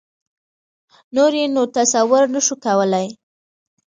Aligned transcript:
نور 1.15 1.31
یې 1.39 1.45
نو 1.55 1.63
تصور 1.75 2.23
نه 2.33 2.41
شو 2.45 2.55
کولای. 2.65 3.07